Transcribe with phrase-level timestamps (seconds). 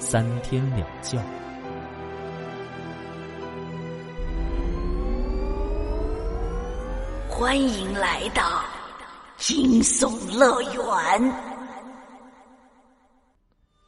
[0.00, 1.22] 三天两觉。
[7.28, 8.64] 欢迎来到
[9.36, 11.32] 惊悚乐园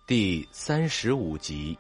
[0.07, 1.77] 第三十五集。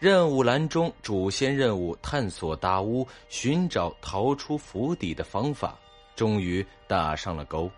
[0.00, 5.78] 任务栏中主线任务：探索大屋，寻找逃出府邸的方法。
[6.16, 7.70] 终于打上了钩，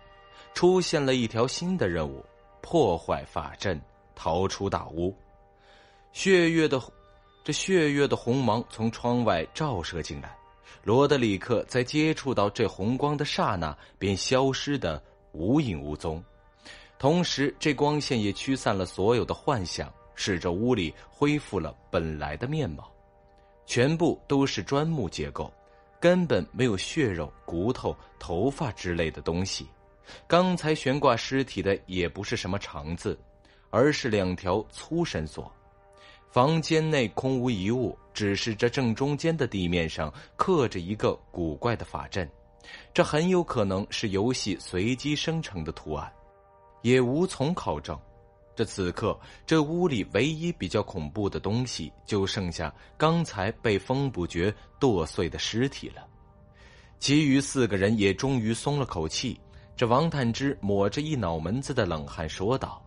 [0.55, 2.25] 出现了一条新的任务：
[2.61, 3.79] 破坏法阵，
[4.17, 5.15] 逃出大屋。
[6.11, 6.81] 血月的
[7.43, 10.35] 这血月的红芒从窗外照射进来，
[10.83, 16.23] 罗德里克在接触到这红光的刹那便消失的无影无踪，
[16.97, 19.93] 同时这光线也驱散了所有的幻想。
[20.19, 22.91] 使这屋里恢复了本来的面貌，
[23.67, 25.53] 全部都是砖木结构，
[25.99, 29.67] 根本没有血肉、骨头、头发之类的东西。
[30.25, 33.15] 刚才悬挂尸体的也不是什么肠子，
[33.69, 35.51] 而是两条粗绳索。
[36.29, 42.29] 房间内空无一物，只是这正中间的地面上刻着一个古怪的法阵，
[42.93, 46.11] 这很有可能是游戏随机生成的图案，
[46.81, 47.97] 也无从考证。
[48.55, 56.05] 这此刻，这屋里唯一比较恐怖的东西，就剩下刚才被风不绝剁碎的尸体了。
[56.99, 59.39] 其余四个人也终于松了口气。
[59.75, 62.83] 这王探之抹着一脑门子的冷汗说道：“，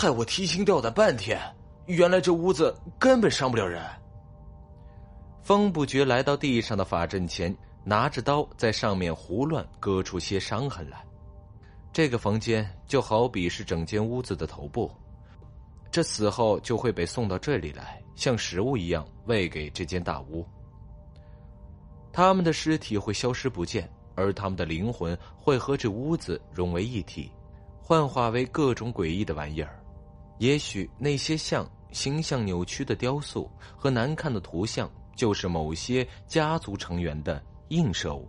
[0.00, 1.38] 害我提心吊胆半天，
[1.84, 3.84] 原来这屋子根本伤不了人。”
[5.44, 7.54] 风不绝来到地上的法阵前，
[7.84, 11.04] 拿着刀在上面胡乱割出些伤痕来。
[11.92, 14.90] 这个房间就好比是整间屋子的头部，
[15.90, 20.46] 这死后就会被送到这里来，像食物一样喂给这间大屋。
[22.10, 27.30] 他们的尸体会消失不见，而他们的灵魂会和这屋子融为一体，
[27.82, 29.76] 幻化为各种诡异的玩意儿。
[30.40, 38.26] 也许那些像形象扭曲的雕塑和难看的图像，就是某些家族成员的映射物。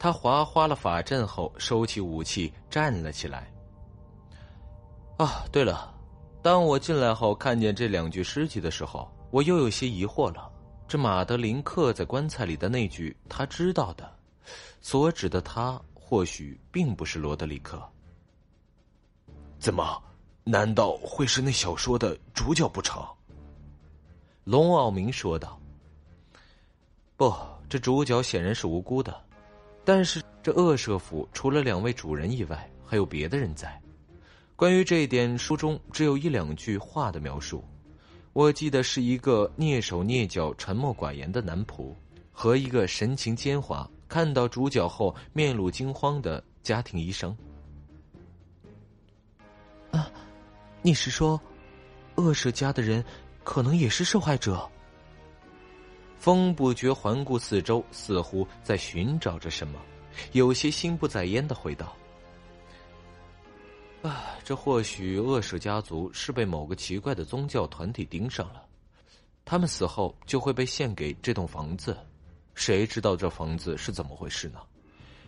[0.00, 3.48] 他划花了法阵后，收起武器，站了起来。
[5.16, 5.94] 啊，对了，
[6.42, 10.50] 当我进来后看见这两具尸体的时候，我又有些疑惑了。
[10.88, 14.12] 这马德琳刻在棺材里的那句，他知道的，
[14.80, 17.80] 所指的他或许并不是罗德里克。
[19.60, 20.02] 怎么？
[20.46, 23.02] 难道会是那小说的主角不成？
[24.44, 25.58] 龙傲明说道。
[27.16, 27.34] 不，
[27.66, 29.18] 这主角显然是无辜的。
[29.86, 33.80] 但是这恶舍府除了两位主人以外，还有别的人在。
[34.54, 37.64] 关于这一点，书中只有一两句话的描述。
[38.34, 41.94] 我记得是一个蹑手蹑脚、沉默寡言的男仆，
[42.30, 47.34] 和一个神情奸猾、看到主角后面露惊慌的家庭医生。
[50.86, 51.40] 你是说，
[52.16, 53.02] 恶舍家的人
[53.42, 54.70] 可能也是受害者？
[56.18, 59.80] 风不觉环顾四周，似乎在寻找着什么，
[60.32, 61.96] 有些心不在焉的回道
[64.04, 68.62] ：“啊，这或许恶舍家族是被某个奇怪的宗教团体盯上了，
[69.42, 71.96] 他们死后就会被献给这栋房子。
[72.54, 74.60] 谁知道这房子是怎么回事呢？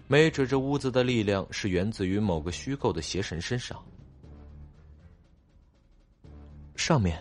[0.06, 3.82] 没准这屋子的力量是源自于某个虚构的邪神身上。”
[6.76, 7.18] 上面，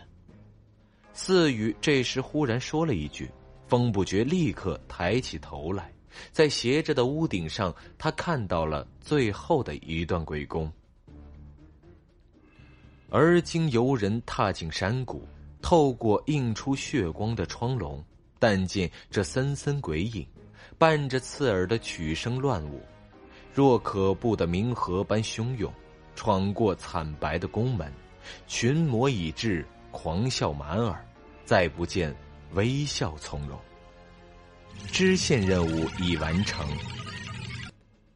[1.13, 3.29] 四雨这时忽然说了一句。
[3.67, 5.91] 风不觉立刻抬起头来，
[6.31, 10.71] 在斜着的屋顶上，他看到了最后的一段鬼宫。
[13.09, 15.27] 而今游人踏进山谷，
[15.63, 18.05] 透过映出血光的窗笼，
[18.37, 20.23] 但见这森森鬼影，
[20.77, 22.83] 伴着刺耳的曲声乱舞，
[23.51, 25.73] 若可怖的冥河般汹涌，
[26.13, 27.91] 闯过惨白的宫门，
[28.47, 31.05] 群魔已至，狂笑满耳，
[31.45, 32.15] 再不见。
[32.53, 33.59] 微笑从容。
[34.87, 36.65] 支线任务已完成。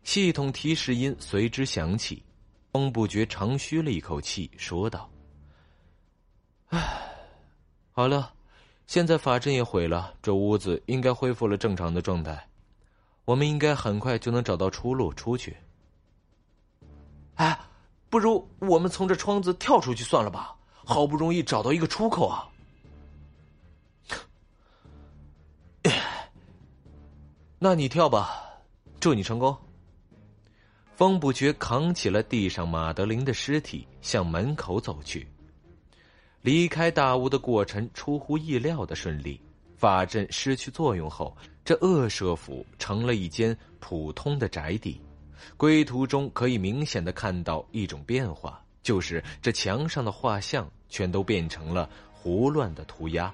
[0.03, 2.23] 系统提示音随之响起，
[2.71, 5.09] 风不觉长吁了一口气，说道
[6.69, 6.79] ：“唉，
[7.91, 8.33] 好了，
[8.87, 12.47] 现在法阵也毁了，这屋子应该恢复了正常的状态，
[13.25, 15.57] 我们应该很快就能找到出路出去。”
[17.35, 17.59] 哎，
[18.09, 22.49] 不如我们从这窗子跳出去算了吧，好不容易找到一个出口啊！
[27.59, 28.43] 那你跳吧，
[28.99, 29.55] 祝你成功。
[30.95, 35.27] 风不觉扛起了地上马德琳的尸体，向门口走去。
[36.41, 39.39] 离开大屋的过程出乎意料的顺利。
[39.77, 44.99] 法阵失去作用后，这恶舍府成了一间普通的宅邸。
[45.57, 53.33] 归途中可以明显的看到一种变化，就是这墙上的画像全都变成了胡乱的涂鸦，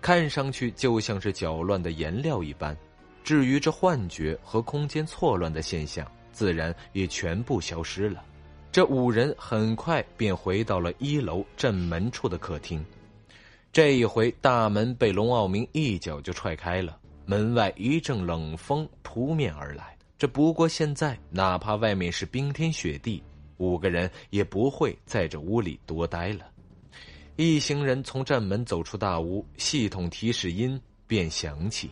[0.00, 2.76] 看上去就像是搅乱的颜料一般。
[3.22, 8.24] 至于这幻觉和空间错乱的现象，自然也全部消失了。
[8.72, 12.84] 这五人很快便回到了一楼正门处的客厅。
[13.72, 19.96] 这一回，大门被龙傲明一脚就踹开了，门外一阵冷风扑面而来。
[20.20, 23.22] 这不过现在，哪怕外面是冰天雪地，
[23.56, 26.44] 五个人也不会在这屋里多待了。
[27.36, 31.88] 一行人从站门走出大屋，系统提示音便响起：“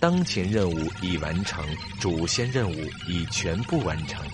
[0.00, 1.64] 当前任务已完成，
[2.00, 4.26] 主线任务已全部完成。”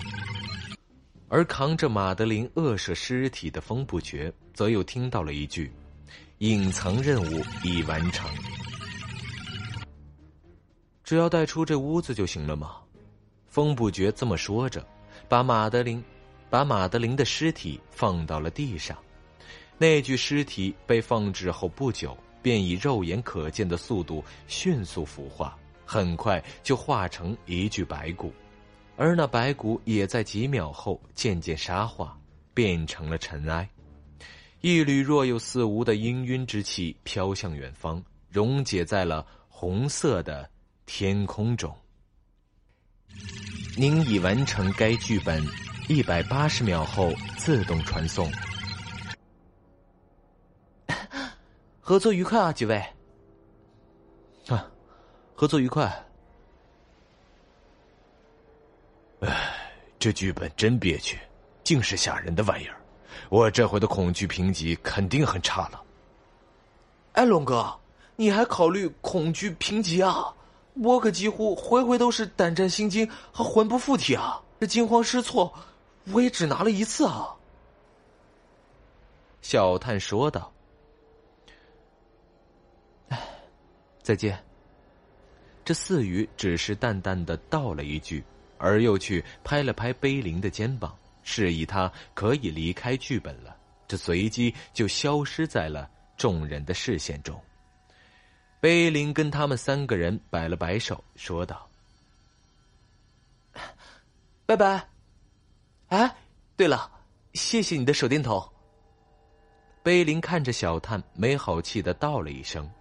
[1.29, 5.71] 而扛着马德琳恶舍尸体的风不绝，则又听到了一句。
[6.39, 8.27] 隐藏任务已完成，
[11.13, 12.77] 只要带出这屋子就行了吗？
[13.45, 14.83] 风不觉这么说着，
[15.29, 16.03] 把马德琳，
[16.49, 18.97] 把马德琳的尸体放到了地上。
[19.77, 25.55] 那具尸体被放置后不久，便以肉眼可见的速度迅速腐化，
[25.85, 28.33] 很快就化成一具白骨，
[28.97, 32.17] 而那白骨也在几秒后渐渐沙化，
[32.55, 33.69] 变成了尘埃。
[34.61, 40.49] 一缕若有似无的氤氲之气飘向远方，溶解在了红色的
[40.95, 41.75] 天空中。
[43.75, 45.43] 您已完成该剧本，
[45.89, 48.31] 一百八十秒后自动传送。
[51.81, 52.75] 合作愉快啊，几位！
[54.47, 54.69] 啊，
[55.33, 55.91] 合作愉快。
[59.21, 61.17] 唉，这剧本真憋屈，
[61.63, 62.79] 竟是吓人的玩意儿。
[63.29, 65.83] 我这回的恐惧评级肯定很差了。
[67.13, 67.75] 哎，龙哥，
[68.15, 70.31] 你还考虑恐惧评级啊？
[70.75, 74.41] 我可几乎回回都是胆战心惊和魂不附体啊！
[74.59, 75.53] 这惊慌失措，
[76.11, 77.35] 我也只拿了一次啊。
[79.41, 80.51] 小探说道
[83.09, 83.19] ：“哎，
[84.01, 84.41] 再见。”
[85.65, 88.23] 这四语只是淡淡的道了一句，
[88.57, 90.97] 而又去拍了拍碑林的肩膀。
[91.23, 93.55] 示意他可以离开剧本了，
[93.87, 97.39] 这随即就消失在了众人的视线中。
[98.63, 101.69] 碑林跟他们三个人摆了摆手，说道
[104.47, 104.87] ：“拜拜。”
[105.91, 106.15] 哎，
[106.55, 106.89] 对了，
[107.33, 108.41] 谢谢你的手电筒。
[109.83, 112.71] 碑林看着小探，没好气的道了一声，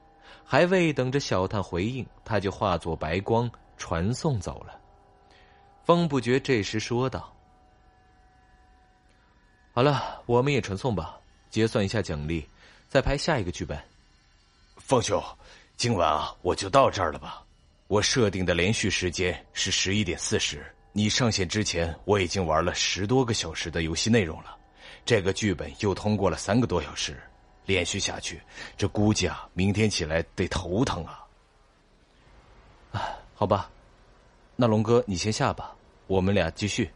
[0.44, 4.80] 还未等着小探回应，他就化作白光传送走了。
[5.82, 7.34] 风不觉这时说道。
[9.72, 11.18] 好了，我们也传送吧，
[11.50, 12.48] 结算一下奖励，
[12.88, 13.76] 再拍下一个剧本。
[14.76, 15.20] 方兄，
[15.82, 17.44] 今晚啊，我就到这儿了吧。
[17.88, 24.56] 我设定的连续时间是十一点四十，你上线之前我已经玩了十多个小时的游戏内容了，
[25.04, 27.20] 这个剧本又通过了三个多小时，
[27.66, 28.40] 连续下去，
[28.76, 31.26] 这估计啊，明天起来得头疼啊。
[32.92, 33.68] 啊，好吧，
[34.54, 35.74] 那龙哥你先下吧，
[36.06, 36.88] 我们俩继续。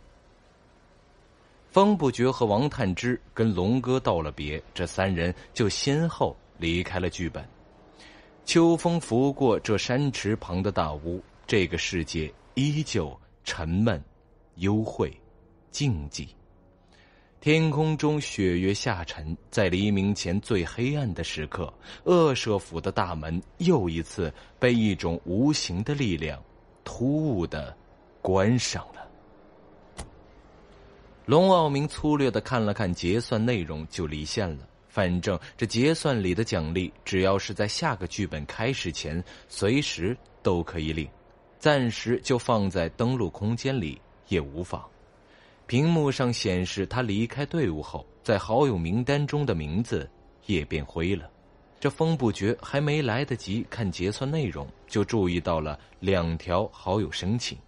[1.72, 7.44] 风不觉和王探之跟龙哥道了别，这三人就先后离开了剧本。
[8.46, 14.00] 秋风拂过这山池旁的大屋，这个世界依旧沉闷、
[14.54, 15.12] 幽晦、
[15.72, 16.28] 静寂。
[17.40, 21.74] 天空中雪月下沉，在黎明前最黑暗的时刻，
[22.04, 26.40] 恶舍府的大门又一次被一种无形的力量
[26.84, 27.76] 突兀的
[28.22, 29.10] 关上了。
[31.24, 34.68] 龙傲明粗略的看了看结算内容，就离线了。
[34.96, 41.06] 反正这结算里的奖励，只要是在下个剧本开始前，随时都可以领，
[41.58, 44.82] 暂时就放在登录空间里也无妨。
[45.66, 50.08] 屏幕上显示他离开队伍后，在好友名单中的名字
[50.46, 51.30] 也变灰了。
[51.78, 57.58] 这风不觉还没来得及看结算内容，就注意到了两条好友申请。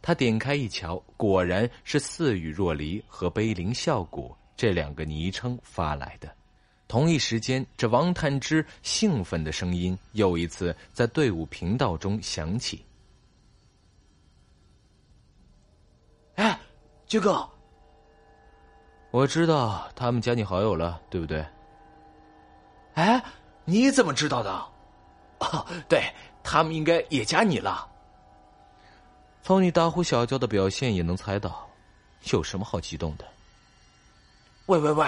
[0.00, 6.32] 他点开一瞧，果然是似雨若离和碑林效果这两个昵称发来的。
[6.88, 12.82] 同一时间，这王探之兴奋的声音又一次在队伍频道中响起
[16.36, 16.58] ：“哎，
[17.06, 17.46] 军哥，
[19.10, 21.44] 我知道他们加你好友了，对不对？
[22.94, 23.22] 哎，
[23.66, 24.50] 你怎么知道的？
[25.40, 26.02] 哦，对
[26.42, 27.86] 他们应该也加你了。
[29.42, 31.68] 从你大呼小叫的表现也能猜到，
[32.32, 33.26] 有什么好激动的？
[34.66, 35.06] 喂喂喂，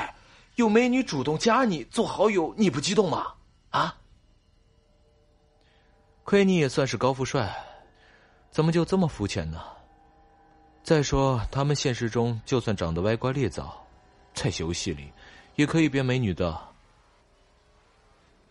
[0.61, 3.33] 有美女主动加你做好友，你不激动吗？
[3.71, 3.97] 啊？
[6.23, 7.51] 亏你也算是高富帅，
[8.51, 9.59] 怎么就这么肤浅呢？
[10.85, 13.85] 再说，他们现实中就算长得歪瓜裂枣，
[14.35, 15.11] 在游戏里
[15.57, 16.61] 也可以变美女的。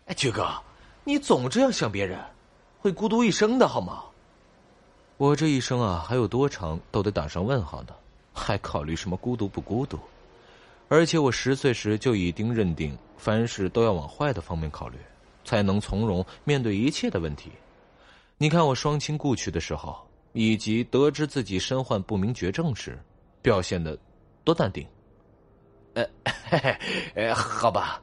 [0.06, 0.60] 哎，菊哥，
[1.04, 2.18] 你总这样想别人，
[2.80, 4.02] 会孤独一生的好吗？
[5.16, 7.94] 我这一生啊，还有多长都得打上问号呢，
[8.34, 9.98] 还考虑什么孤独不孤独？
[10.90, 14.98] 而且我十岁时就已经认定，凡事都要往坏的方面考虑，
[15.46, 17.50] 才能从容面对一切的问题。
[18.36, 20.06] 你看我双亲故去的时候。
[20.32, 22.96] 以及得知自己身患不明绝症时，
[23.42, 23.98] 表现的
[24.44, 24.86] 多淡定。
[25.94, 26.06] 呃，
[26.48, 26.78] 嘿嘿，
[27.16, 28.00] 呃，好吧。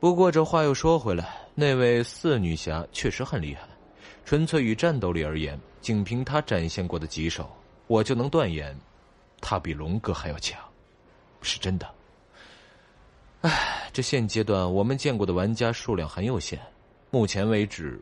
[0.00, 3.68] 不过这话又说回来，那位四女侠确实很厉害。
[4.24, 7.48] 纯粹与战斗力而言，仅凭她展现过的几手，
[7.86, 8.76] 我就能断言，
[9.40, 10.60] 他比龙哥还要强，
[11.42, 11.88] 是真的。
[13.42, 16.60] 唉，这现阶段我们见过的玩家数量很有限，
[17.10, 18.00] 目前为止。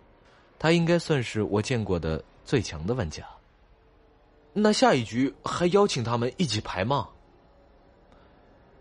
[0.59, 3.25] 他应该算是我见过的最强的玩家。
[4.53, 7.09] 那下一局还邀请他们一起排吗？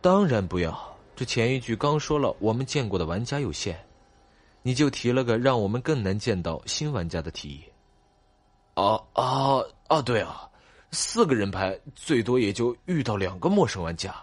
[0.01, 0.97] 当然不要。
[1.15, 3.79] 这前一局刚说了，我们见过的玩家有限，
[4.63, 7.63] 你就提了个让我们更难见到新玩家的提议。
[8.73, 10.46] 啊啊啊，对啊，
[10.91, 14.15] 四个人排最多也就遇到两个陌生玩家，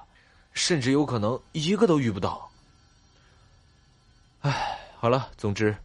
[0.53, 2.51] 甚至有可能一个都遇不到。
[4.41, 5.77] 唉，好了，总之，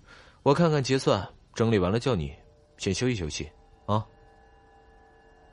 [0.43, 1.27] 我看看结算。
[1.55, 2.33] 整理完了叫你，
[2.77, 3.49] 先休息休息，
[3.85, 4.05] 啊。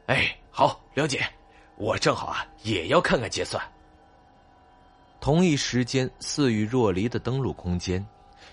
[0.07, 1.27] 哎，好，了解。
[1.77, 3.61] 我正好啊，也要看看结算。
[5.21, 8.07] 同一时间，似与若离的登录空间，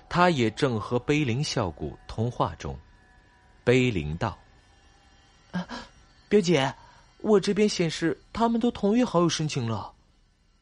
[0.09, 2.75] 他也正和碑林笑谷通话中。
[3.63, 4.37] 碑林道
[5.51, 5.67] ：“啊，
[6.33, 6.73] 表姐，
[7.19, 9.93] 我这边显示他们都同意好友申请了，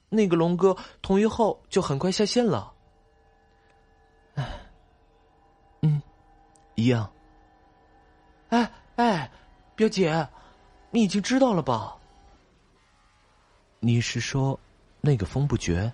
[0.09, 2.73] 那个龙哥同意后就很快下线了。”
[5.79, 6.01] 嗯
[6.75, 7.09] 一样。
[8.49, 9.31] 哎哎，
[9.73, 10.27] 表姐，
[10.89, 11.95] 你已经知道了吧？
[13.79, 14.59] 你是说
[14.99, 15.89] 那个风不绝？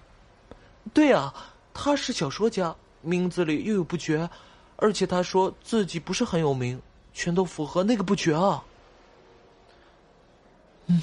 [0.91, 1.31] 对啊，
[1.72, 4.27] 他是小说家，名字里又有不绝，
[4.77, 6.81] 而且他说自己不是很有名，
[7.13, 8.63] 全都符合那个不绝啊。
[10.88, 11.01] 嗯，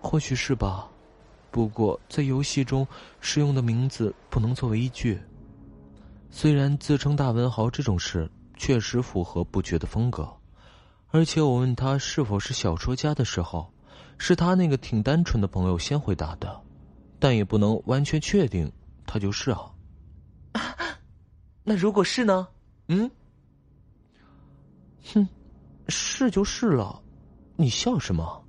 [0.00, 0.88] 或许是吧。
[1.50, 2.86] 不过在游戏中
[3.20, 5.20] 使用的名字不能作为依据。
[6.30, 8.30] 虽然自称大文豪这种事。
[8.54, 10.32] 确实符合不觉的风格，
[11.08, 13.68] 而且我问他是否是小说家的时候，
[14.18, 16.62] 是他那个挺单纯的朋友先回答的，
[17.18, 18.70] 但也不能完全确定
[19.04, 19.74] 他就是啊。
[21.64, 22.46] 那如果是呢？
[22.86, 23.10] 嗯？
[25.12, 25.28] 哼，
[25.88, 27.02] 是就是了，
[27.56, 28.44] 你笑什么？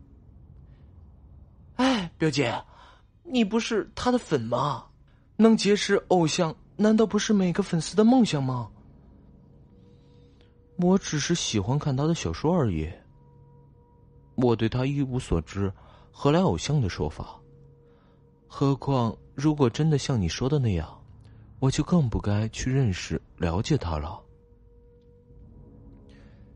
[2.24, 2.58] 表姐，
[3.24, 4.86] 你不是他的粉吗？
[5.36, 8.70] 能结识偶像，难道不是每个粉丝的梦想吗？
[10.78, 12.90] 我只是喜欢看他的小说而已。
[14.36, 15.70] 我对他一无所知，
[16.14, 17.38] 何来偶像的说法？
[18.48, 20.98] 何况，如果真的像你说的那样，
[21.60, 24.18] 我就更不该去认识、了解他了。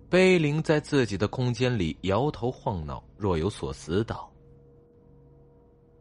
[0.09, 4.31] 碑林在自己的空间里摇头晃脑，若有所思道：“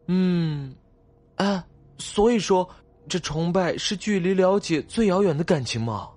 [0.07, 0.75] 嗯，
[1.37, 1.65] 啊，
[1.99, 2.69] 所以说，
[3.09, 6.09] 这崇拜是距离了解最遥远的感情吗？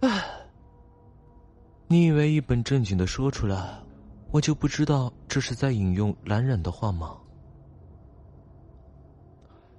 [0.00, 0.24] 唉。”
[1.88, 3.78] 你以为一本正经的说出来，
[4.30, 7.18] 我就不知道这是在引用蓝染的话吗？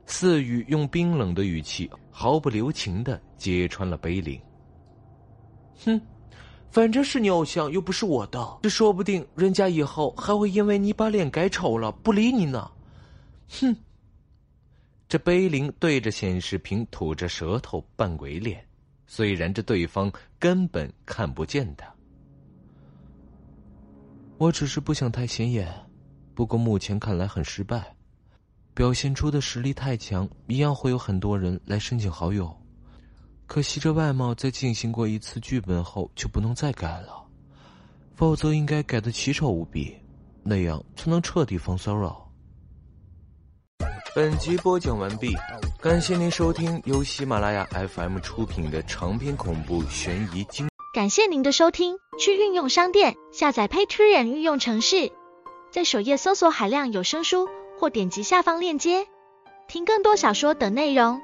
[0.06, 4.40] 四雨用冰冷的语气，毫不留情的揭穿了碑林。
[5.86, 6.00] 哼，
[6.70, 12.70] 反正是你偶像，又不是我的，这说不定人家以后还会因为你把脸改丑了不理你呢。
[13.50, 13.76] 哼！
[15.08, 18.66] 这碑林对着显示屏吐着舌头扮鬼脸，
[19.06, 21.88] 虽然这对方根本看不见他。
[24.40, 25.72] 我只是不想太显眼，
[26.34, 27.96] 不过目前看来很失败，
[28.74, 32.52] 表现出的实力太强，一样会有很多人来申请好友。
[33.46, 37.24] 可惜这外貌在进行过一次剧本后就不能再改了，
[38.16, 39.96] 否则应该改的奇丑无比，
[40.42, 42.23] 那样才能彻底防骚扰。
[44.16, 45.36] 本集播讲完毕，
[45.82, 50.70] 感谢您收听由喜马拉雅 FM 出品的长篇恐怖悬疑惊。
[50.94, 55.12] 感谢您的收听，去运用商店下载 Patreon 运用城市。
[55.72, 59.08] 在首页搜索海量有声书，或点击下方链接
[59.68, 61.20] 听更多小说等内容。